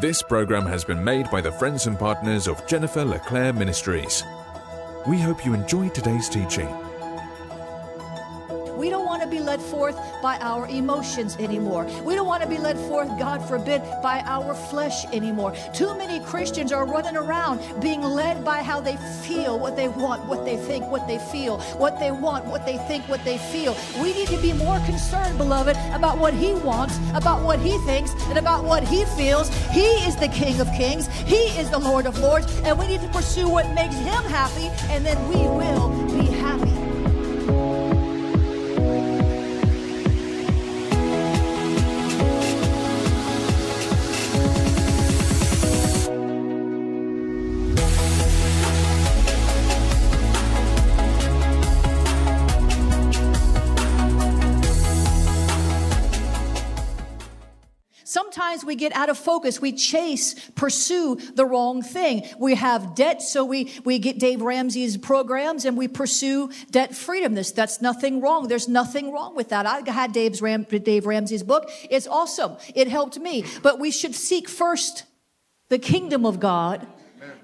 [0.00, 4.24] This program has been made by the friends and partners of Jennifer LeClaire Ministries.
[5.06, 6.66] We hope you enjoyed today's teaching.
[9.24, 11.86] To be led forth by our emotions anymore.
[12.04, 15.54] We don't want to be led forth, God forbid, by our flesh anymore.
[15.72, 20.26] Too many Christians are running around being led by how they feel, what they want,
[20.26, 23.74] what they think, what they feel, what they want, what they think, what they feel.
[24.02, 28.12] We need to be more concerned, beloved, about what He wants, about what He thinks,
[28.28, 29.48] and about what He feels.
[29.70, 33.00] He is the King of Kings, He is the Lord of Lords, and we need
[33.00, 36.23] to pursue what makes Him happy, and then we will be
[58.62, 59.60] We get out of focus.
[59.60, 62.28] We chase, pursue the wrong thing.
[62.38, 67.34] We have debt, so we, we get Dave Ramsey's programs and we pursue debt freedom.
[67.34, 68.48] This, that's nothing wrong.
[68.48, 69.64] There's nothing wrong with that.
[69.64, 71.70] I had Dave's Ram, Dave Ramsey's book.
[71.90, 72.58] It's awesome.
[72.74, 73.44] It helped me.
[73.62, 75.04] But we should seek first
[75.70, 76.86] the kingdom of God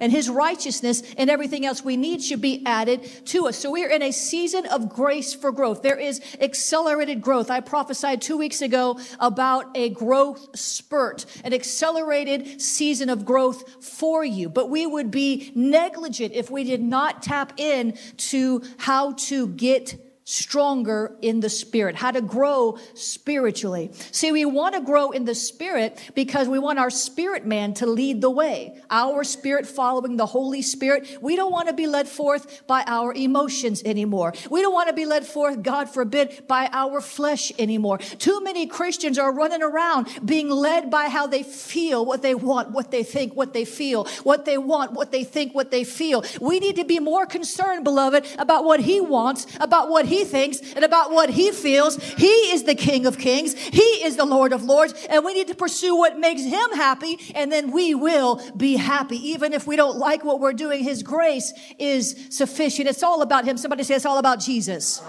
[0.00, 3.58] and his righteousness and everything else we need should be added to us.
[3.58, 5.82] So we are in a season of grace for growth.
[5.82, 7.50] There is accelerated growth.
[7.50, 14.24] I prophesied two weeks ago about a growth spurt, an accelerated season of growth for
[14.24, 14.48] you.
[14.48, 20.09] But we would be negligent if we did not tap in to how to get
[20.30, 23.90] stronger in the spirit, how to grow spiritually.
[24.12, 27.86] See, we want to grow in the spirit because we want our spirit man to
[27.86, 28.80] lead the way.
[28.90, 31.18] Our spirit following the Holy Spirit.
[31.20, 34.32] We don't want to be led forth by our emotions anymore.
[34.48, 37.98] We don't want to be led forth, God forbid, by our flesh anymore.
[37.98, 42.70] Too many Christians are running around being led by how they feel, what they want,
[42.70, 46.24] what they think, what they feel, what they want, what they think, what they feel.
[46.40, 50.60] We need to be more concerned, beloved, about what he wants, about what he thinks
[50.74, 51.96] and about what he feels.
[51.96, 53.54] He is the King of Kings.
[53.54, 54.94] He is the Lord of Lords.
[55.08, 57.18] And we need to pursue what makes him happy.
[57.34, 59.16] And then we will be happy.
[59.30, 62.88] Even if we don't like what we're doing, his grace is sufficient.
[62.88, 63.56] It's all about him.
[63.56, 65.02] Somebody say it's all about Jesus.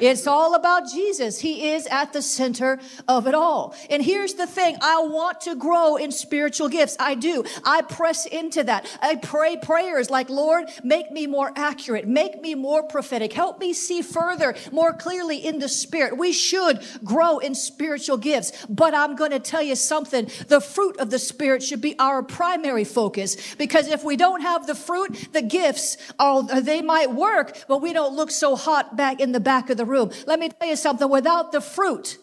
[0.00, 1.40] It's all about Jesus.
[1.40, 3.74] He is at the center of it all.
[3.90, 4.76] And here's the thing.
[4.80, 6.96] I want to grow in spiritual gifts.
[6.98, 7.44] I do.
[7.64, 8.86] I press into that.
[9.00, 12.06] I pray prayers like, Lord, make me more accurate.
[12.06, 13.32] Make me more prophetic.
[13.32, 16.18] Help me see further, more clearly in the spirit.
[16.18, 18.66] We should grow in spiritual gifts.
[18.68, 20.30] But I'm going to tell you something.
[20.48, 24.66] The fruit of the spirit should be our primary focus because if we don't have
[24.66, 29.20] the fruit, the gifts are, they might work, but we don't look so hot back
[29.20, 30.10] in the back of the room.
[30.26, 31.08] Let me tell you something.
[31.08, 32.18] Without the fruit,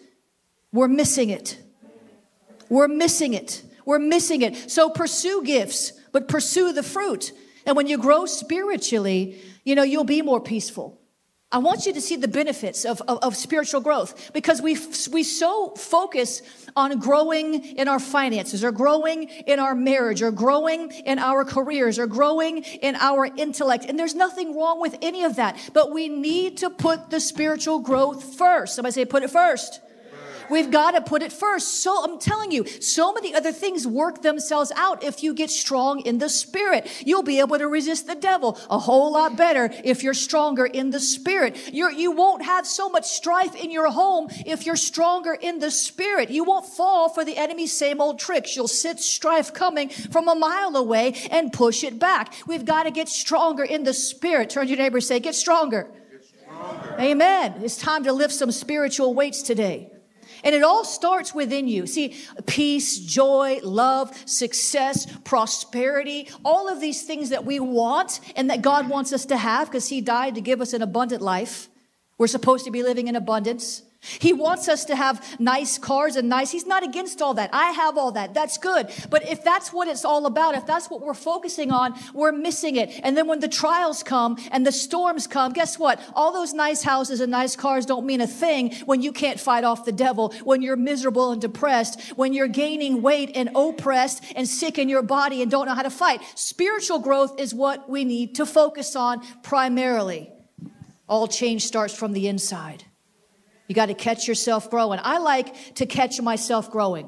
[0.72, 1.58] we're missing it.
[2.70, 3.64] We're missing it.
[3.86, 4.72] We're missing it.
[4.72, 7.32] So pursue gifts, but pursue the fruit.
[7.66, 11.01] And when you grow spiritually, you know, you'll be more peaceful.
[11.54, 14.78] I want you to see the benefits of, of, of, spiritual growth because we,
[15.12, 16.42] we so focus
[16.78, 22.00] on growing in our finances or growing in our marriage or growing in our careers
[22.00, 23.84] or growing in our intellect.
[23.86, 27.80] And there's nothing wrong with any of that, but we need to put the spiritual
[27.80, 28.76] growth first.
[28.76, 29.82] Somebody say, put it first.
[30.52, 31.82] We've got to put it first.
[31.82, 36.02] So I'm telling you, so many other things work themselves out if you get strong
[36.02, 36.88] in the spirit.
[37.06, 40.90] You'll be able to resist the devil a whole lot better if you're stronger in
[40.90, 41.74] the spirit.
[41.74, 45.72] You're, you won't have so much strife in your home if you're stronger in the
[45.72, 46.30] spirit.
[46.30, 48.56] You won't fall for the enemy's same old tricks.
[48.56, 52.34] You'll sit strife coming from a mile away and push it back.
[52.46, 54.50] We've got to get stronger in the spirit.
[54.50, 55.90] Turn to your neighbor and say, get stronger.
[56.12, 56.96] Get stronger.
[57.00, 57.56] Amen.
[57.64, 59.90] It's time to lift some spiritual weights today.
[60.44, 61.86] And it all starts within you.
[61.86, 62.16] See,
[62.46, 68.90] peace, joy, love, success, prosperity, all of these things that we want and that God
[68.90, 71.70] wants us to have because He died to give us an abundant life.
[72.18, 73.84] We're supposed to be living in abundance.
[74.02, 76.50] He wants us to have nice cars and nice.
[76.50, 77.52] He's not against all that.
[77.54, 78.34] I have all that.
[78.34, 78.90] That's good.
[79.12, 82.78] But if that's what it's all about, if that's what we're focusing on, we're missing
[82.78, 83.00] it.
[83.04, 86.02] And then when the trials come and the storms come, guess what?
[86.16, 89.64] All those nice houses and nice cars don't mean a thing when you can't fight
[89.64, 94.48] off the devil, when you're miserable and depressed, when you're gaining weight and oppressed and
[94.48, 96.22] sick in your body and don't know how to fight.
[96.34, 100.32] Spiritual growth is what we need to focus on primarily.
[101.08, 102.84] All change starts from the inside.
[103.72, 105.00] You got to catch yourself growing.
[105.02, 107.08] I like to catch myself growing.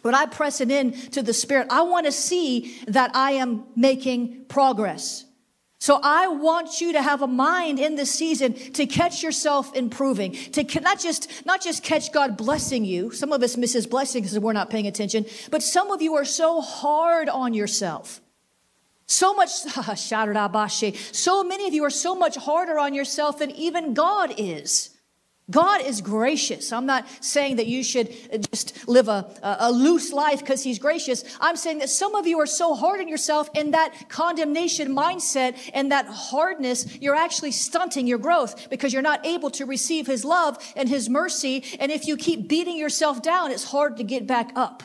[0.00, 3.64] When I press it in to the Spirit, I want to see that I am
[3.76, 5.26] making progress.
[5.80, 10.32] So I want you to have a mind in this season to catch yourself improving,
[10.52, 13.10] to not just, not just catch God blessing you.
[13.10, 16.14] Some of us miss his blessings because we're not paying attention, but some of you
[16.14, 18.22] are so hard on yourself.
[19.04, 19.50] So much,
[21.10, 24.93] so many of you are so much harder on yourself than even God is.
[25.50, 26.72] God is gracious.
[26.72, 30.78] I'm not saying that you should uh, just live a, a loose life because He's
[30.78, 31.22] gracious.
[31.38, 35.58] I'm saying that some of you are so hard on yourself in that condemnation mindset
[35.74, 40.24] and that hardness, you're actually stunting your growth because you're not able to receive His
[40.24, 41.62] love and His mercy.
[41.78, 44.82] And if you keep beating yourself down, it's hard to get back up.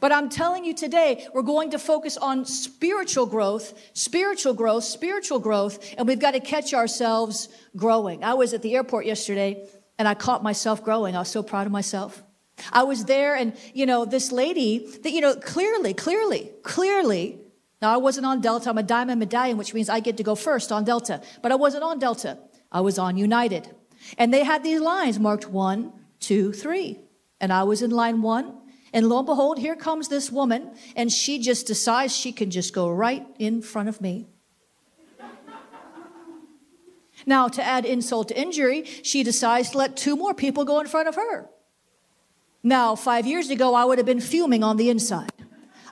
[0.00, 5.38] But I'm telling you today, we're going to focus on spiritual growth, spiritual growth, spiritual
[5.38, 8.22] growth, and we've got to catch ourselves growing.
[8.22, 9.66] I was at the airport yesterday
[9.98, 11.16] and I caught myself growing.
[11.16, 12.22] I was so proud of myself.
[12.72, 17.38] I was there and, you know, this lady that, you know, clearly, clearly, clearly,
[17.80, 18.70] now I wasn't on Delta.
[18.70, 21.54] I'm a diamond medallion, which means I get to go first on Delta, but I
[21.54, 22.38] wasn't on Delta.
[22.72, 23.68] I was on United.
[24.16, 26.98] And they had these lines marked one, two, three.
[27.40, 28.54] And I was in line one
[28.92, 32.72] and lo and behold, here comes this woman, and she just decides she can just
[32.72, 34.28] go right in front of me.
[37.26, 40.86] Now, to add insult to injury, she decides to let two more people go in
[40.86, 41.48] front of her.
[42.62, 45.32] Now, five years ago, I would have been fuming on the inside.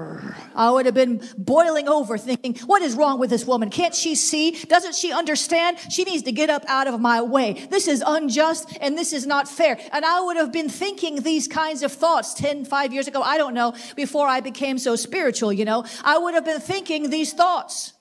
[0.55, 3.69] I would have been boiling over thinking, what is wrong with this woman?
[3.69, 4.51] Can't she see?
[4.51, 5.79] Doesn't she understand?
[5.89, 7.65] She needs to get up out of my way.
[7.69, 9.79] This is unjust and this is not fair.
[9.91, 13.21] And I would have been thinking these kinds of thoughts 10, 5 years ago.
[13.21, 15.85] I don't know, before I became so spiritual, you know.
[16.03, 17.92] I would have been thinking these thoughts.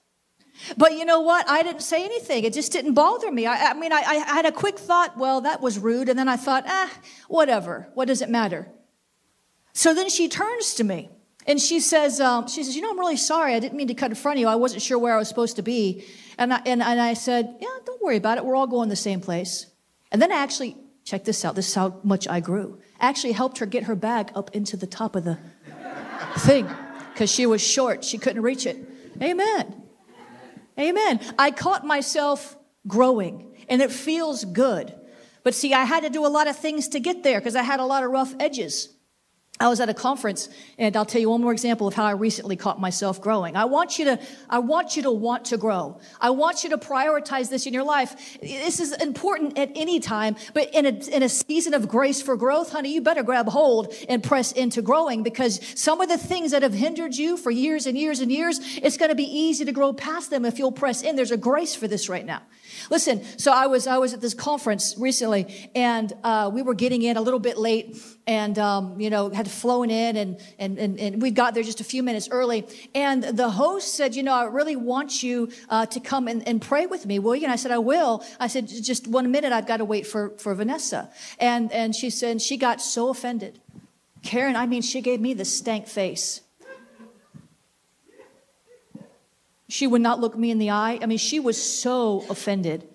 [0.77, 1.49] But you know what?
[1.49, 2.45] I didn't say anything.
[2.45, 3.47] It just didn't bother me.
[3.47, 6.09] I, I mean, I, I, had a quick thought, well, that was rude.
[6.09, 6.91] And then I thought, ah,
[7.29, 7.89] whatever.
[7.95, 8.69] What does it matter?
[9.73, 11.09] So then she turns to me
[11.47, 13.55] and she says, um, she says, you know, I'm really sorry.
[13.55, 14.49] I didn't mean to cut in front of you.
[14.49, 16.05] I wasn't sure where I was supposed to be.
[16.39, 18.45] And I, and, and I said, yeah, don't worry about it.
[18.45, 19.67] We're all going the same place.
[20.11, 21.55] And then I actually, check this out.
[21.57, 22.79] This is how much I grew.
[23.01, 25.39] I actually helped her get her bag up into the top of the
[26.39, 26.69] thing
[27.13, 28.05] because she was short.
[28.05, 28.77] She couldn't reach it.
[29.21, 29.82] Amen.
[30.79, 31.21] Amen.
[31.39, 34.95] I caught myself growing and it feels good.
[35.45, 37.63] But see, I had to do a lot of things to get there because I
[37.63, 38.89] had a lot of rough edges.
[39.63, 42.13] I was at a conference and I'll tell you one more example of how I
[42.13, 43.55] recently caught myself growing.
[43.55, 44.19] I want you to,
[44.51, 46.01] I want you to want to grow.
[46.21, 48.41] I want you to prioritize this in your life.
[48.41, 52.37] This is important at any time, but in a, in a season of grace for
[52.37, 56.51] growth, honey, you better grab hold and press into growing because some of the things
[56.51, 59.65] that have hindered you for years and years and years, it's going to be easy
[59.65, 61.15] to grow past them if you'll press in.
[61.15, 62.43] There's a grace for this right now.
[62.91, 67.03] Listen, so I was I was at this conference recently, and uh, we were getting
[67.03, 67.97] in a little bit late,
[68.27, 71.81] and um, you know had flown in, and, and and and we got there just
[71.81, 72.67] a few minutes early.
[72.95, 76.61] And the host said, you know, I really want you uh, to come and, and
[76.61, 77.45] pray with me, will you?
[77.45, 78.25] And I said, I will.
[78.39, 81.11] I said, just one minute, I've got to wait for for Vanessa.
[81.39, 83.61] And and she said she got so offended.
[84.23, 86.43] Karen, I mean, she gave me the stank face.
[89.73, 90.99] She would not look me in the eye.
[91.01, 92.87] I mean, she was so offended.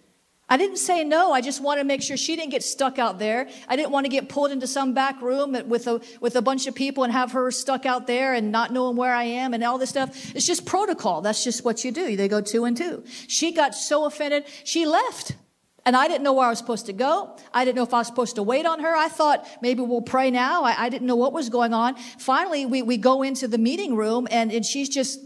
[0.47, 1.31] I didn't say no.
[1.31, 3.49] I just wanted to make sure she didn't get stuck out there.
[3.67, 6.67] I didn't want to get pulled into some back room with a, with a bunch
[6.67, 9.63] of people and have her stuck out there and not knowing where I am and
[9.63, 10.35] all this stuff.
[10.35, 11.21] It's just protocol.
[11.21, 12.15] That's just what you do.
[12.15, 13.03] They go two and two.
[13.27, 14.45] She got so offended.
[14.63, 15.35] She left.
[15.83, 17.35] And I didn't know where I was supposed to go.
[17.51, 18.95] I didn't know if I was supposed to wait on her.
[18.95, 20.63] I thought maybe we'll pray now.
[20.63, 21.95] I, I didn't know what was going on.
[22.19, 25.21] Finally, we, we go into the meeting room and, and she's just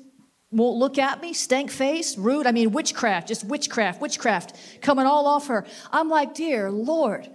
[0.52, 2.46] won't look at me, stank face, rude.
[2.46, 5.66] I mean, witchcraft, just witchcraft, witchcraft coming all off her.
[5.92, 7.30] I'm like, dear Lord.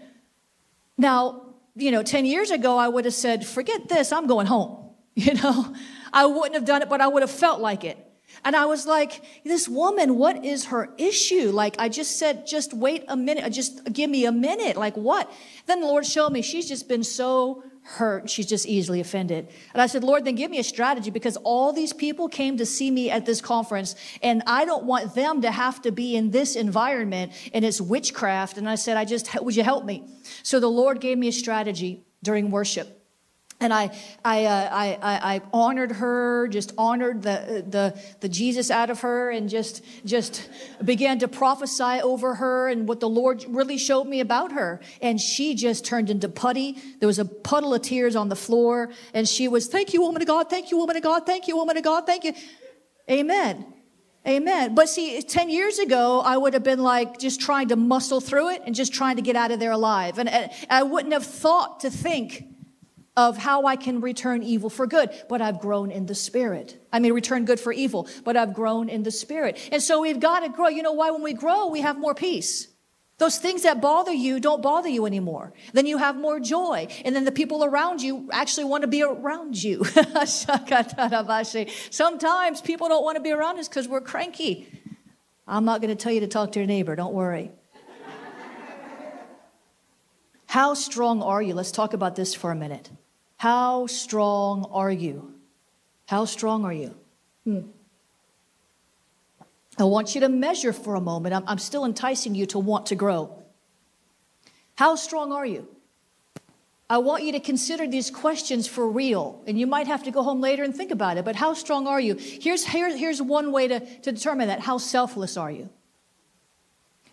[0.99, 4.83] Now, you know, 10 years ago, I would have said, forget this, I'm going home.
[5.19, 5.75] You know,
[6.13, 7.97] I wouldn't have done it, but I would have felt like it.
[8.45, 11.51] And I was like, this woman, what is her issue?
[11.51, 14.77] Like, I just said, just wait a minute, just give me a minute.
[14.77, 15.33] Like, what?
[15.65, 18.29] Then the Lord showed me she's just been so hurt.
[18.29, 19.49] She's just easily offended.
[19.73, 22.67] And I said, Lord, then give me a strategy because all these people came to
[22.67, 26.31] see me at this conference and I don't want them to have to be in
[26.31, 28.59] this environment and it's witchcraft.
[28.59, 30.09] And I said, I just, would you help me?
[30.43, 32.96] So the Lord gave me a strategy during worship
[33.59, 38.91] and I, I, uh, I, I, honored her, just honored the, the, the Jesus out
[38.91, 40.51] of her, and just, just
[40.85, 44.81] began to prophesy over her and what the Lord really showed me about her.
[45.01, 46.77] And she just turned into putty.
[47.01, 50.21] There was a puddle of tears on the floor, and she was, "Thank you, woman
[50.21, 50.51] of God.
[50.51, 51.25] Thank you, woman of God.
[51.25, 52.05] Thank you, woman of God.
[52.05, 52.35] Thank you."
[53.11, 53.73] Amen.
[54.27, 54.75] Amen.
[54.75, 58.51] But see, 10 years ago, I would have been like just trying to muscle through
[58.51, 60.19] it and just trying to get out of there alive.
[60.19, 62.45] And, and I wouldn't have thought to think
[63.17, 66.79] of how I can return evil for good, but I've grown in the spirit.
[66.93, 69.69] I mean, return good for evil, but I've grown in the spirit.
[69.73, 70.69] And so we've got to grow.
[70.69, 71.11] You know why?
[71.11, 72.69] When we grow, we have more peace.
[73.19, 75.55] Those things that bother you don't bother you anymore.
[75.73, 76.89] Then you have more joy.
[77.03, 79.85] And then the people around you actually want to be around you.
[81.91, 84.69] Sometimes people don't want to be around us because we're cranky.
[85.49, 87.53] I'm not going to tell you to talk to your neighbor, don't worry.
[90.47, 91.55] How strong are you?
[91.55, 92.91] Let's talk about this for a minute.
[93.37, 95.35] How strong are you?
[96.07, 96.95] How strong are you?
[97.45, 97.61] Hmm.
[99.79, 101.35] I want you to measure for a moment.
[101.35, 103.43] I'm, I'm still enticing you to want to grow.
[104.77, 105.69] How strong are you?
[106.89, 109.43] I want you to consider these questions for real.
[109.47, 111.87] And you might have to go home later and think about it, but how strong
[111.87, 112.15] are you?
[112.15, 114.61] Here's, here, here's one way to, to determine that.
[114.61, 115.69] How selfless are you?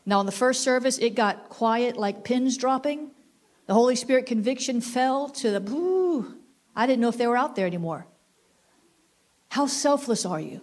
[0.05, 3.11] Now, in the first service, it got quiet like pins dropping.
[3.65, 6.35] The Holy Spirit conviction fell to the, boo.
[6.75, 8.05] I didn't know if they were out there anymore.
[9.49, 10.61] How selfless are you?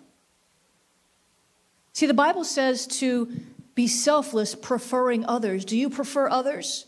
[1.92, 3.32] See, the Bible says to
[3.74, 5.64] be selfless, preferring others.
[5.64, 6.86] Do you prefer others?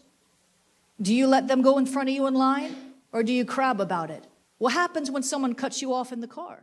[1.00, 2.74] Do you let them go in front of you in line?
[3.12, 4.26] Or do you crab about it?
[4.58, 6.62] What happens when someone cuts you off in the car?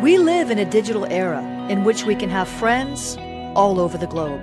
[0.00, 3.16] We live in a digital era in which we can have friends
[3.56, 4.40] all over the globe.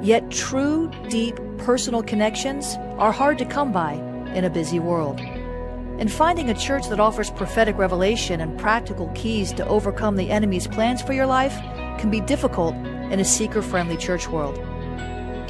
[0.00, 3.94] Yet true, deep, personal connections are hard to come by
[4.34, 5.18] in a busy world.
[5.18, 10.68] And finding a church that offers prophetic revelation and practical keys to overcome the enemy's
[10.68, 11.56] plans for your life
[11.98, 14.56] can be difficult in a seeker friendly church world.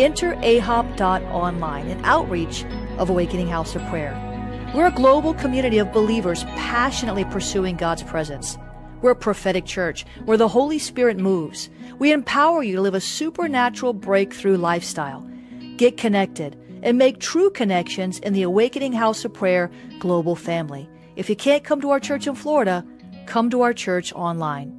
[0.01, 2.65] Enter ahop.online, an outreach
[2.97, 4.15] of Awakening House of Prayer.
[4.75, 8.57] We're a global community of believers passionately pursuing God's presence.
[9.03, 11.69] We're a prophetic church where the Holy Spirit moves.
[11.99, 15.29] We empower you to live a supernatural breakthrough lifestyle.
[15.77, 20.89] Get connected and make true connections in the Awakening House of Prayer global family.
[21.17, 22.87] If you can't come to our church in Florida,
[23.27, 24.79] come to our church online.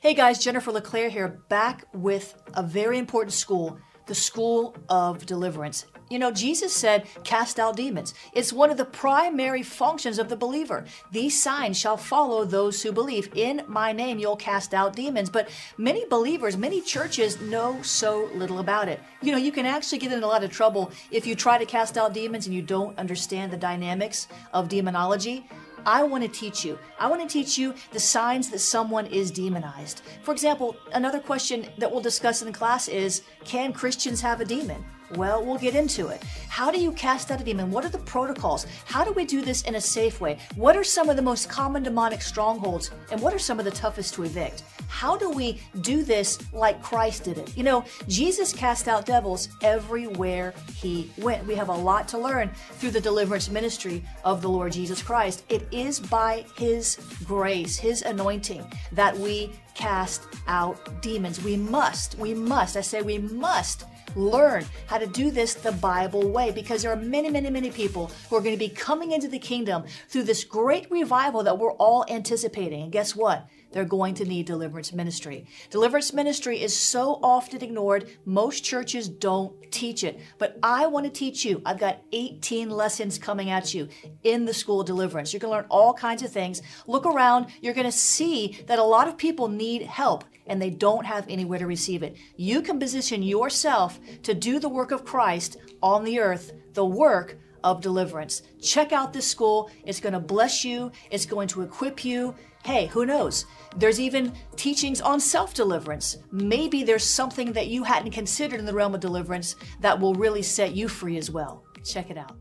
[0.00, 5.86] Hey guys, Jennifer LeClaire here, back with a very important school, the School of Deliverance.
[6.08, 8.14] You know, Jesus said, cast out demons.
[8.32, 10.84] It's one of the primary functions of the believer.
[11.10, 13.28] These signs shall follow those who believe.
[13.34, 15.30] In my name, you'll cast out demons.
[15.30, 19.00] But many believers, many churches know so little about it.
[19.20, 21.66] You know, you can actually get in a lot of trouble if you try to
[21.66, 25.48] cast out demons and you don't understand the dynamics of demonology.
[25.84, 26.78] I want to teach you.
[26.98, 30.02] I want to teach you the signs that someone is demonized.
[30.22, 34.44] For example, another question that we'll discuss in the class is Can Christians have a
[34.44, 34.84] demon?
[35.14, 36.22] Well, we'll get into it.
[36.48, 37.70] How do you cast out a demon?
[37.70, 38.66] What are the protocols?
[38.86, 40.38] How do we do this in a safe way?
[40.54, 42.90] What are some of the most common demonic strongholds?
[43.12, 44.64] And what are some of the toughest to evict?
[44.88, 47.56] How do we do this like Christ did it?
[47.56, 51.46] You know, Jesus cast out devils everywhere he went.
[51.46, 55.44] We have a lot to learn through the deliverance ministry of the Lord Jesus Christ.
[55.48, 61.42] It is by his grace, his anointing, that we cast out demons.
[61.44, 63.84] We must, we must, I say we must
[64.16, 68.10] learn how to do this the Bible way because there are many, many, many people
[68.28, 71.74] who are going to be coming into the kingdom through this great revival that we're
[71.74, 72.82] all anticipating.
[72.82, 73.46] And guess what?
[73.76, 75.44] They're going to need deliverance ministry.
[75.68, 80.18] Deliverance ministry is so often ignored, most churches don't teach it.
[80.38, 81.60] But I want to teach you.
[81.66, 83.90] I've got 18 lessons coming at you
[84.22, 85.34] in the school of deliverance.
[85.34, 86.62] You're going to learn all kinds of things.
[86.86, 90.70] Look around, you're going to see that a lot of people need help and they
[90.70, 92.16] don't have anywhere to receive it.
[92.36, 97.36] You can position yourself to do the work of Christ on the earth, the work
[97.62, 98.42] of deliverance.
[98.62, 99.70] Check out this school.
[99.84, 102.34] It's going to bless you, it's going to equip you.
[102.66, 103.46] Hey, who knows?
[103.76, 106.18] There's even teachings on self deliverance.
[106.32, 110.42] Maybe there's something that you hadn't considered in the realm of deliverance that will really
[110.42, 111.62] set you free as well.
[111.84, 112.36] Check it out.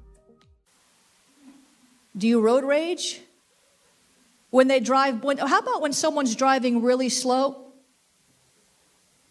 [2.18, 3.22] Do you road rage?
[4.50, 7.66] When they drive, when, how about when someone's driving really slow?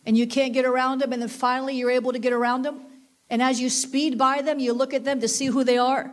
[0.06, 2.80] and you can't get around them, and then finally you're able to get around them.
[3.30, 6.12] And as you speed by them, you look at them to see who they are.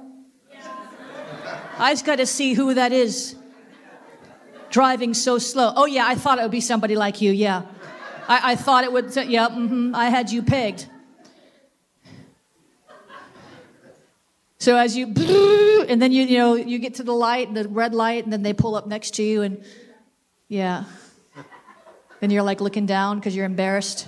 [1.78, 3.36] I just got to see who that is
[4.72, 5.72] driving so slow.
[5.76, 7.32] Oh, yeah, I thought it would be somebody like you.
[7.32, 7.64] Yeah.
[8.28, 9.16] I, I thought it would.
[9.16, 10.88] Yeah, mm-hmm, I had you pegged.
[14.58, 15.08] So as you,
[15.88, 18.44] and then you, you know, you get to the light, the red light, and then
[18.44, 19.64] they pull up next to you, and
[20.48, 20.86] yeah.
[22.22, 24.08] And you're like looking down because you're embarrassed.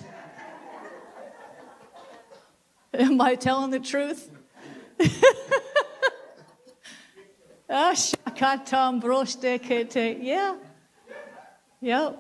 [2.94, 4.30] Am I telling the truth?
[7.74, 7.96] Ah.
[10.22, 10.56] Yeah.
[11.82, 12.20] Yep.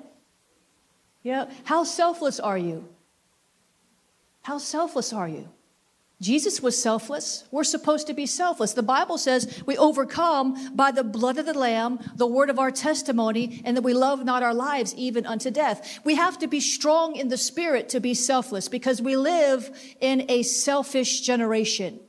[1.22, 1.52] Yep.
[1.64, 2.90] How selfless are you?
[4.42, 5.48] How selfless are you?
[6.20, 7.44] Jesus was selfless.
[7.52, 8.74] We're supposed to be selfless.
[8.74, 12.72] The Bible says we overcome by the blood of the Lamb, the word of our
[12.72, 16.00] testimony, and that we love not our lives even unto death.
[16.04, 19.70] We have to be strong in the spirit to be selfless because we live
[20.00, 22.00] in a selfish generation.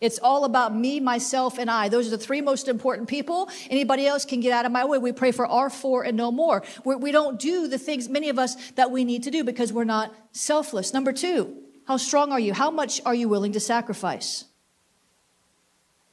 [0.00, 1.88] It's all about me, myself, and I.
[1.88, 3.50] Those are the three most important people.
[3.68, 4.98] Anybody else can get out of my way.
[4.98, 6.62] We pray for our four and no more.
[6.84, 9.42] We're, we do not do the things, many of us, that we need to do
[9.42, 10.94] because we're not selfless.
[10.94, 12.54] Number two, how strong are you?
[12.54, 14.44] How much are you willing to sacrifice?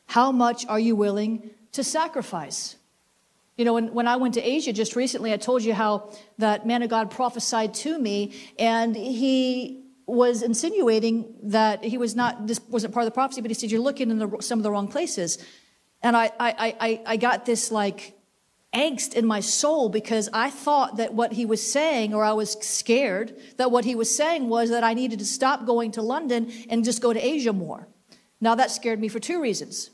[0.08, 2.78] How much are you willing to sacrifice?
[3.58, 6.66] You know, when, when I went to Asia just recently, I told you how that
[6.66, 12.60] man of God prophesied to me, and he was insinuating that he was not, this
[12.70, 14.72] wasn't part of the prophecy, but he said, You're looking in the, some of the
[14.72, 15.44] wrong places.
[16.02, 18.14] And I, I, I, I got this like
[18.74, 22.52] angst in my soul because I thought that what he was saying, or I was
[22.62, 26.52] scared that what he was saying was that I needed to stop going to London
[26.70, 27.88] and just go to Asia more.
[28.42, 29.90] Now that scared me for two reasons.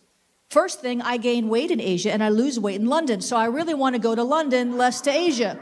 [0.49, 3.21] First thing, I gain weight in Asia and I lose weight in London.
[3.21, 5.57] So I really want to go to London, less to Asia.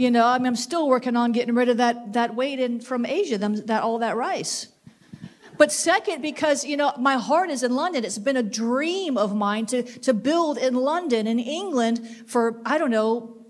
[0.00, 2.80] You know, I mean, I'm still working on getting rid of that, that weight in
[2.80, 4.68] from Asia, them, that, all that rice.
[5.58, 8.06] But second, because, you know, my heart is in London.
[8.06, 12.78] It's been a dream of mine to, to build in London, in England, for, I
[12.78, 13.44] don't know,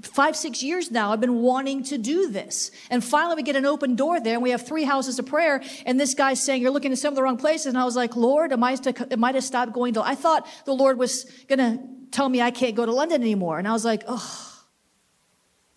[0.00, 1.10] five, six years now.
[1.10, 2.70] I've been wanting to do this.
[2.88, 5.60] And finally, we get an open door there, and we have three houses of prayer.
[5.86, 7.66] And this guy's saying, You're looking at some of the wrong places.
[7.66, 10.06] And I was like, Lord, am I to, am I to stop going to?
[10.06, 11.82] I thought the Lord was going to
[12.12, 13.58] tell me I can't go to London anymore.
[13.58, 14.45] And I was like, Oh.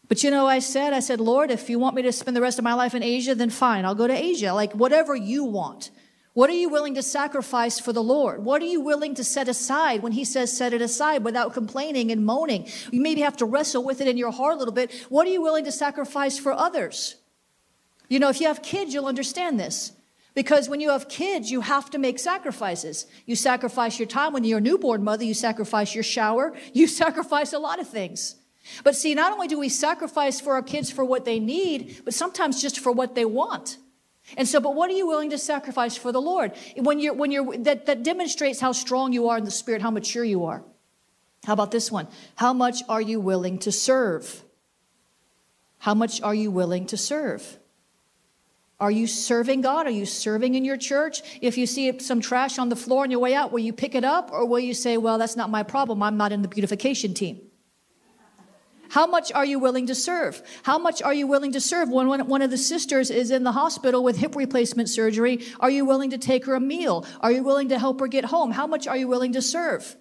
[0.09, 2.41] But you know, I said, I said, Lord, if you want me to spend the
[2.41, 4.53] rest of my life in Asia, then fine, I'll go to Asia.
[4.53, 5.91] Like whatever you want.
[6.33, 8.43] What are you willing to sacrifice for the Lord?
[8.43, 12.11] What are you willing to set aside when He says set it aside without complaining
[12.11, 12.67] and moaning?
[12.91, 14.91] You maybe have to wrestle with it in your heart a little bit.
[15.09, 17.15] What are you willing to sacrifice for others?
[18.07, 19.91] You know, if you have kids, you'll understand this.
[20.33, 23.05] Because when you have kids, you have to make sacrifices.
[23.25, 24.33] You sacrifice your time.
[24.33, 26.55] When you're a newborn mother, you sacrifice your shower.
[26.73, 28.38] You sacrifice a lot of things.
[28.83, 32.13] But see, not only do we sacrifice for our kids for what they need, but
[32.13, 33.77] sometimes just for what they want.
[34.37, 36.53] And so, but what are you willing to sacrifice for the Lord?
[36.77, 39.91] When you're, when you're, that, that demonstrates how strong you are in the Spirit, how
[39.91, 40.63] mature you are.
[41.45, 42.07] How about this one?
[42.35, 44.43] How much are you willing to serve?
[45.79, 47.57] How much are you willing to serve?
[48.79, 49.87] Are you serving God?
[49.87, 51.21] Are you serving in your church?
[51.41, 53.95] If you see some trash on the floor on your way out, will you pick
[53.95, 56.01] it up or will you say, well, that's not my problem.
[56.01, 57.41] I'm not in the beautification team?
[58.89, 60.41] How much are you willing to serve?
[60.63, 61.89] How much are you willing to serve?
[61.89, 65.85] When one of the sisters is in the hospital with hip replacement surgery, are you
[65.85, 67.05] willing to take her a meal?
[67.21, 68.51] Are you willing to help her get home?
[68.51, 69.95] How much are you willing to serve?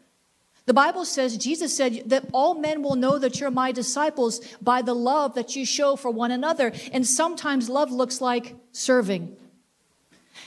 [0.64, 4.82] The Bible says, Jesus said that all men will know that you're my disciples by
[4.82, 6.72] the love that you show for one another.
[6.92, 9.34] And sometimes love looks like serving.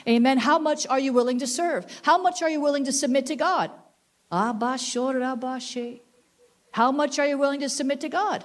[0.07, 0.37] Amen.
[0.37, 1.85] How much are you willing to serve?
[2.03, 3.71] How much are you willing to submit to God?
[6.71, 8.43] How much are you willing to submit to God?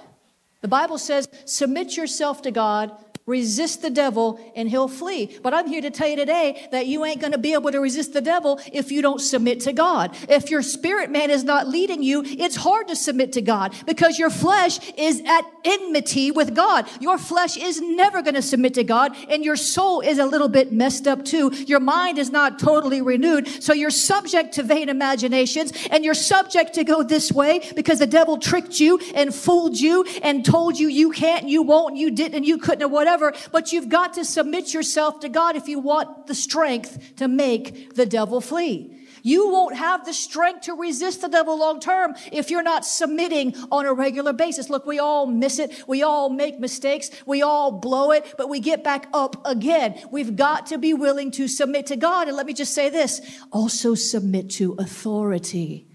[0.61, 2.91] The Bible says, submit yourself to God
[3.27, 5.37] Resist the devil and he'll flee.
[5.43, 7.81] But I'm here to tell you today that you ain't going to be able to
[7.81, 10.15] resist the devil if you don't submit to God.
[10.29, 14.17] If your spirit man is not leading you, it's hard to submit to God because
[14.17, 16.87] your flesh is at enmity with God.
[17.01, 20.47] Your flesh is never going to submit to God and your soul is a little
[20.47, 21.51] bit messed up too.
[21.67, 23.49] Your mind is not totally renewed.
[23.61, 28.07] So you're subject to vain imaginations and you're subject to go this way because the
[28.07, 32.35] devil tricked you and fooled you and told you you can't, you won't, you didn't,
[32.35, 33.16] and you couldn't, or whatever
[33.51, 37.95] but you've got to submit yourself to God if you want the strength to make
[37.95, 38.97] the devil flee.
[39.23, 43.55] You won't have the strength to resist the devil long term if you're not submitting
[43.71, 44.69] on a regular basis.
[44.69, 45.83] Look, we all miss it.
[45.87, 47.09] We all make mistakes.
[47.25, 49.99] We all blow it, but we get back up again.
[50.11, 52.27] We've got to be willing to submit to God.
[52.27, 55.86] And let me just say this also submit to authority.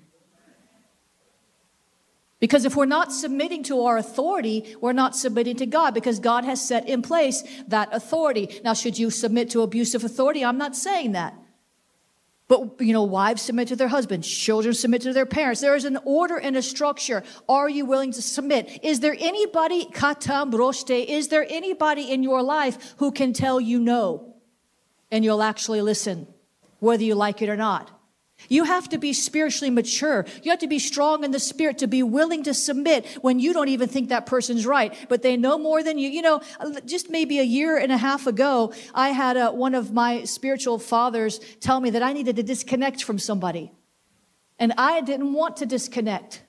[2.42, 6.44] Because if we're not submitting to our authority, we're not submitting to God because God
[6.44, 8.60] has set in place that authority.
[8.64, 10.44] Now, should you submit to abusive authority?
[10.44, 11.34] I'm not saying that.
[12.48, 15.60] But, you know, wives submit to their husbands, children submit to their parents.
[15.60, 17.22] There is an order and a structure.
[17.48, 18.80] Are you willing to submit?
[18.82, 23.78] Is there anybody, katam broste, is there anybody in your life who can tell you
[23.78, 24.34] no?
[25.12, 26.26] And you'll actually listen,
[26.80, 28.01] whether you like it or not.
[28.48, 30.26] You have to be spiritually mature.
[30.42, 33.52] You have to be strong in the spirit to be willing to submit when you
[33.52, 36.08] don't even think that person's right, but they know more than you.
[36.08, 36.40] You know,
[36.84, 40.78] just maybe a year and a half ago, I had a, one of my spiritual
[40.78, 43.72] fathers tell me that I needed to disconnect from somebody.
[44.58, 46.42] And I didn't want to disconnect.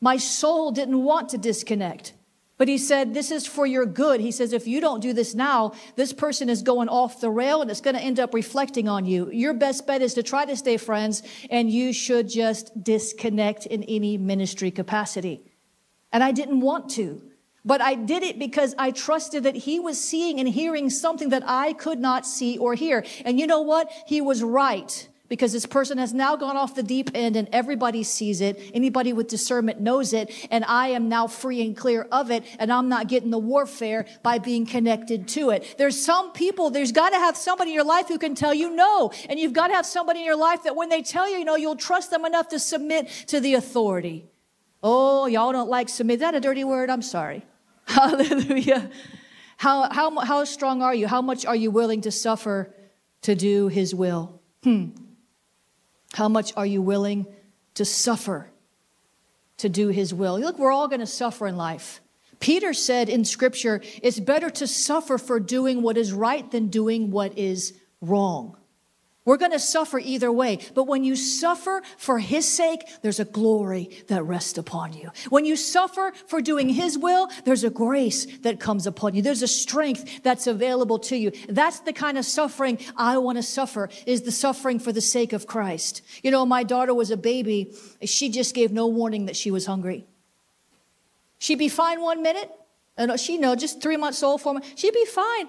[0.00, 2.12] My soul didn't want to disconnect.
[2.58, 4.20] But he said, This is for your good.
[4.20, 7.60] He says, If you don't do this now, this person is going off the rail
[7.60, 9.30] and it's going to end up reflecting on you.
[9.30, 13.82] Your best bet is to try to stay friends, and you should just disconnect in
[13.84, 15.42] any ministry capacity.
[16.12, 17.22] And I didn't want to.
[17.64, 21.42] But I did it because I trusted that he was seeing and hearing something that
[21.44, 23.04] I could not see or hear.
[23.24, 23.90] And you know what?
[24.06, 28.02] He was right because this person has now gone off the deep end and everybody
[28.02, 28.60] sees it.
[28.74, 30.30] Anybody with discernment knows it.
[30.50, 32.44] And I am now free and clear of it.
[32.58, 35.76] And I'm not getting the warfare by being connected to it.
[35.78, 38.70] There's some people, there's got to have somebody in your life who can tell you
[38.70, 39.10] no.
[39.28, 41.56] And you've got to have somebody in your life that when they tell you, know,
[41.56, 44.26] you'll trust them enough to submit to the authority.
[44.82, 46.16] Oh, y'all don't like submit.
[46.16, 46.90] Is that a dirty word?
[46.90, 47.42] I'm sorry.
[47.86, 48.90] Hallelujah.
[49.56, 51.06] How, how, how strong are you?
[51.06, 52.74] How much are you willing to suffer
[53.22, 54.42] to do his will?
[54.62, 54.90] Hmm.
[56.14, 57.26] How much are you willing
[57.74, 58.50] to suffer
[59.58, 60.38] to do his will?
[60.38, 62.00] Look, we're all going to suffer in life.
[62.38, 67.10] Peter said in scripture, it's better to suffer for doing what is right than doing
[67.10, 68.56] what is wrong.
[69.26, 70.60] We're going to suffer either way.
[70.74, 75.10] But when you suffer for His sake, there's a glory that rests upon you.
[75.28, 79.22] When you suffer for doing His will, there's a grace that comes upon you.
[79.22, 81.32] There's a strength that's available to you.
[81.48, 85.32] That's the kind of suffering I want to suffer is the suffering for the sake
[85.32, 86.02] of Christ.
[86.22, 87.74] You know, my daughter was a baby.
[88.04, 90.06] She just gave no warning that she was hungry.
[91.38, 92.50] She'd be fine one minute.
[92.96, 94.70] And she know just three months old, for months.
[94.76, 95.48] She'd be fine.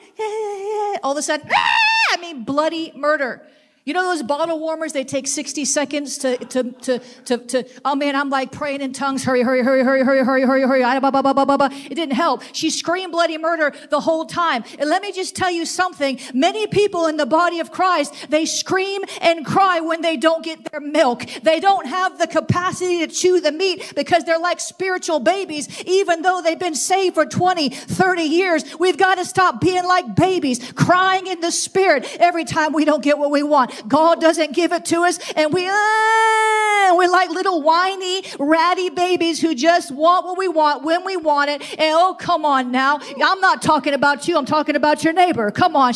[1.02, 1.78] All of a sudden, ah!
[2.12, 3.46] I mean, bloody murder.
[3.88, 7.96] You know those bottle warmers, they take 60 seconds to, to, to, to, to oh
[7.96, 9.24] man, I'm like praying in tongues.
[9.24, 10.84] Hurry, hurry, hurry, hurry, hurry, hurry, hurry, hurry.
[10.84, 12.44] Ah, it didn't help.
[12.52, 14.66] She screamed bloody murder the whole time.
[14.78, 16.20] And let me just tell you something.
[16.34, 20.70] Many people in the body of Christ, they scream and cry when they don't get
[20.70, 21.24] their milk.
[21.44, 26.24] They don't have the capacity to chew the meat because they're like spiritual babies, even
[26.24, 28.66] though they've been saved for 20, 30 years.
[28.78, 33.02] We've got to stop being like babies, crying in the spirit every time we don't
[33.02, 33.77] get what we want.
[33.88, 39.42] God doesn't give it to us, and we, uh, we're like little whiny, ratty babies
[39.42, 41.62] who just want what we want when we want it.
[41.80, 43.00] And oh, come on now.
[43.24, 45.52] I'm not talking about you, I'm talking about your neighbor.
[45.52, 45.94] Come on.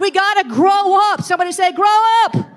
[0.00, 1.22] We got to grow up.
[1.22, 1.86] Somebody say, grow
[2.24, 2.55] up.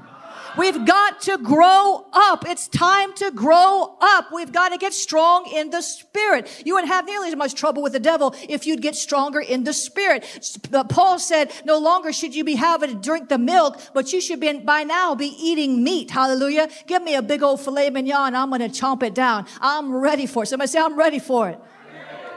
[0.59, 2.45] We've got to grow up.
[2.45, 4.25] It's time to grow up.
[4.33, 6.63] We've got to get strong in the spirit.
[6.65, 9.63] You wouldn't have nearly as much trouble with the devil if you'd get stronger in
[9.63, 10.25] the spirit.
[10.69, 14.19] But Paul said, no longer should you be having to drink the milk, but you
[14.19, 16.11] should be by now be eating meat.
[16.11, 16.67] Hallelujah.
[16.87, 18.35] Give me a big old filet mignon.
[18.35, 19.45] I'm going to chomp it down.
[19.61, 20.47] I'm ready for it.
[20.47, 21.59] Somebody say, I'm ready for it.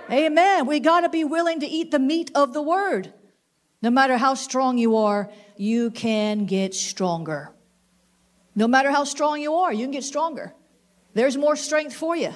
[0.08, 0.24] Amen.
[0.26, 0.66] Amen.
[0.66, 3.12] We got to be willing to eat the meat of the word.
[3.82, 7.52] No matter how strong you are, you can get stronger.
[8.54, 10.52] No matter how strong you are, you can get stronger.
[11.14, 12.32] There's more strength for you.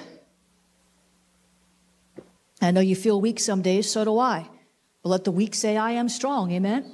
[2.61, 4.49] I know you feel weak some days, so do I.
[5.03, 6.51] But let the weak say, I am strong.
[6.51, 6.91] Amen.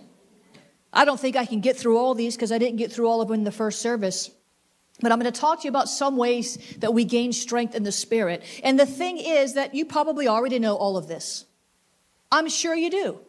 [0.92, 3.22] I don't think I can get through all these because I didn't get through all
[3.22, 4.30] of them in the first service.
[5.02, 7.84] But I'm going to talk to you about some ways that we gain strength in
[7.84, 8.44] the spirit.
[8.64, 11.46] And the thing is that you probably already know all of this.
[12.32, 13.20] I'm sure you do.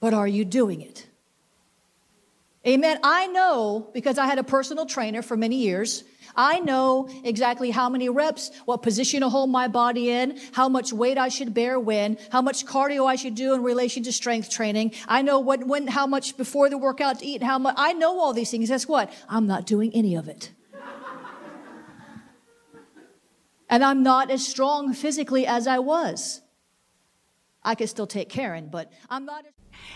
[0.00, 1.06] But are you doing it?
[2.66, 2.98] Amen.
[3.02, 6.04] I know because I had a personal trainer for many years.
[6.36, 10.92] I know exactly how many reps, what position to hold my body in, how much
[10.92, 14.48] weight I should bear when, how much cardio I should do in relation to strength
[14.48, 14.92] training.
[15.08, 17.74] I know what, when, how much before the workout to eat, how much.
[17.76, 18.68] I know all these things.
[18.68, 19.12] Guess what?
[19.28, 20.52] I'm not doing any of it.
[23.68, 26.41] and I'm not as strong physically as I was.
[27.64, 29.44] I could still take Karen, but I'm not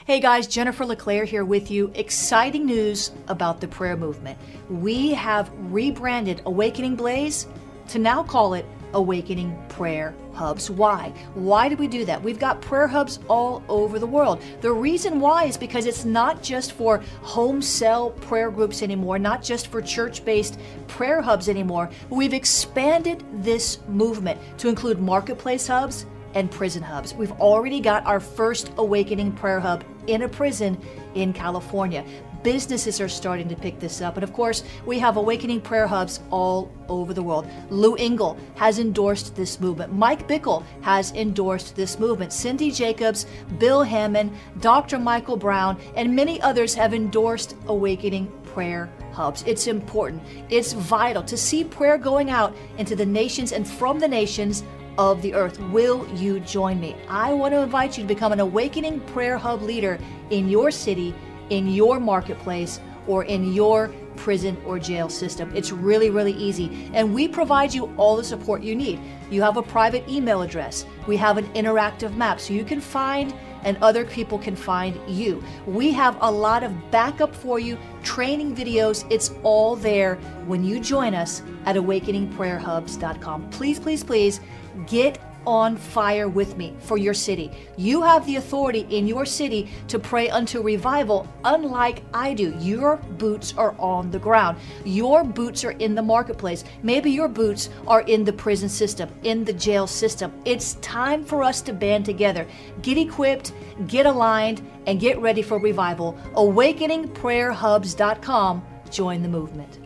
[0.06, 1.90] Hey guys, Jennifer LeClaire here with you.
[1.94, 4.38] Exciting news about the prayer movement.
[4.70, 7.46] We have rebranded Awakening Blaze
[7.88, 10.70] to now call it Awakening Prayer Hubs.
[10.70, 11.12] Why?
[11.34, 12.22] Why did we do that?
[12.22, 14.42] We've got prayer hubs all over the world.
[14.60, 19.42] The reason why is because it's not just for home cell prayer groups anymore, not
[19.42, 21.90] just for church based prayer hubs anymore.
[22.10, 27.14] We've expanded this movement to include marketplace hubs and prison hubs.
[27.14, 30.78] We've already got our first Awakening Prayer Hub in a prison
[31.14, 32.04] in California.
[32.42, 34.18] Businesses are starting to pick this up.
[34.18, 37.48] And of course, we have Awakening Prayer Hubs all over the world.
[37.70, 39.94] Lou Engle has endorsed this movement.
[39.94, 42.34] Mike Bickle has endorsed this movement.
[42.34, 43.24] Cindy Jacobs,
[43.58, 44.98] Bill Hamon, Dr.
[44.98, 49.42] Michael Brown, and many others have endorsed Awakening Prayer Hubs.
[49.46, 54.08] It's important, it's vital to see prayer going out into the nations and from the
[54.08, 54.62] nations
[54.98, 55.58] of the earth.
[55.70, 56.96] Will you join me?
[57.08, 59.98] I want to invite you to become an awakening prayer hub leader
[60.30, 61.14] in your city,
[61.50, 65.52] in your marketplace, or in your prison or jail system.
[65.54, 66.90] It's really, really easy.
[66.94, 69.00] And we provide you all the support you need.
[69.30, 73.34] You have a private email address, we have an interactive map so you can find
[73.62, 75.42] and other people can find you.
[75.66, 79.04] We have a lot of backup for you, training videos.
[79.10, 83.50] It's all there when you join us at awakeningprayerhubs.com.
[83.50, 84.40] Please, please, please
[84.86, 87.52] get on fire with me for your city.
[87.76, 92.54] You have the authority in your city to pray unto revival, unlike I do.
[92.58, 96.64] Your boots are on the ground, your boots are in the marketplace.
[96.82, 100.32] Maybe your boots are in the prison system, in the jail system.
[100.44, 102.46] It's time for us to band together.
[102.82, 103.52] Get equipped,
[103.86, 106.18] get aligned, and get ready for revival.
[106.34, 108.64] AwakeningPrayerHubs.com.
[108.90, 109.85] Join the movement.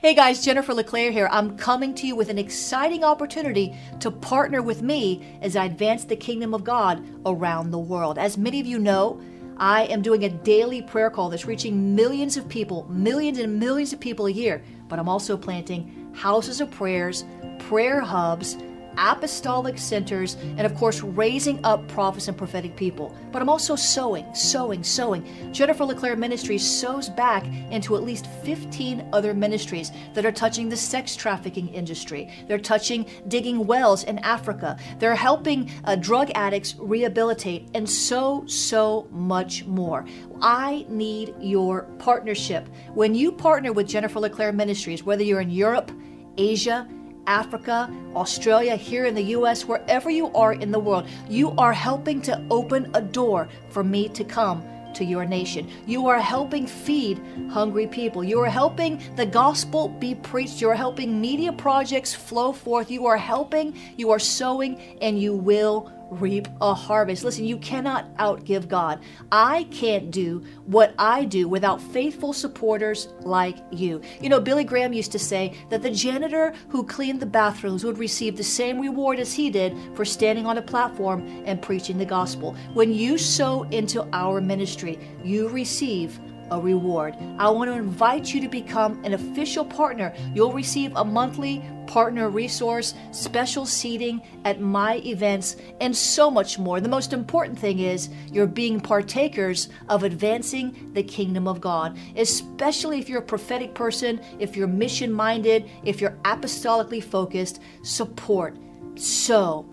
[0.00, 1.28] Hey guys, Jennifer LeClaire here.
[1.32, 6.04] I'm coming to you with an exciting opportunity to partner with me as I advance
[6.04, 8.16] the kingdom of God around the world.
[8.16, 9.20] As many of you know,
[9.56, 13.92] I am doing a daily prayer call that's reaching millions of people, millions and millions
[13.92, 17.24] of people a year, but I'm also planting houses of prayers,
[17.58, 18.56] prayer hubs,
[18.98, 23.14] apostolic centers, and of course, raising up prophets and prophetic people.
[23.32, 25.52] But I'm also sowing, sowing, sowing.
[25.52, 30.76] Jennifer LeClaire Ministries sows back into at least 15 other ministries that are touching the
[30.76, 32.30] sex trafficking industry.
[32.46, 34.76] They're touching digging wells in Africa.
[34.98, 40.04] They're helping uh, drug addicts rehabilitate, and so, so much more.
[40.40, 42.68] I need your partnership.
[42.94, 45.90] When you partner with Jennifer LeClaire Ministries, whether you're in Europe,
[46.36, 46.88] Asia,
[47.28, 52.22] Africa, Australia, here in the US, wherever you are in the world, you are helping
[52.22, 54.64] to open a door for me to come
[54.94, 55.68] to your nation.
[55.86, 58.24] You are helping feed hungry people.
[58.24, 60.60] You are helping the gospel be preached.
[60.62, 62.90] You are helping media projects flow forth.
[62.90, 67.24] You are helping, you are sowing, and you will reap a harvest.
[67.24, 69.00] Listen, you cannot outgive God.
[69.30, 74.00] I can't do what I do without faithful supporters like you.
[74.20, 77.98] You know, Billy Graham used to say that the janitor who cleaned the bathrooms would
[77.98, 82.04] receive the same reward as he did for standing on a platform and preaching the
[82.04, 82.56] gospel.
[82.74, 86.18] When you sow into our ministry, you receive
[86.50, 87.16] a reward.
[87.38, 90.14] I want to invite you to become an official partner.
[90.34, 96.80] You'll receive a monthly partner resource, special seating at my events, and so much more.
[96.80, 102.98] The most important thing is you're being partakers of advancing the kingdom of God, especially
[102.98, 107.60] if you're a prophetic person, if you're mission minded, if you're apostolically focused.
[107.82, 108.56] Support,
[108.96, 109.66] sow,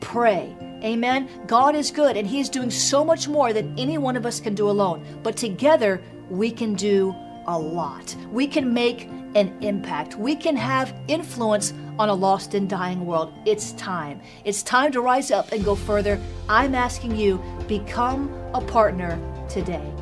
[0.00, 0.56] pray.
[0.82, 1.28] Amen.
[1.46, 4.40] God is good and He is doing so much more than any one of us
[4.40, 5.04] can do alone.
[5.22, 7.14] But together, we can do
[7.46, 8.14] a lot.
[8.30, 10.16] We can make an impact.
[10.16, 13.32] We can have influence on a lost and dying world.
[13.44, 14.20] It's time.
[14.44, 16.20] It's time to rise up and go further.
[16.48, 19.92] I'm asking you, become a partner today.